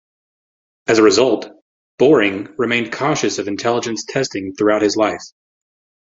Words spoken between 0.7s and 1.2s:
As a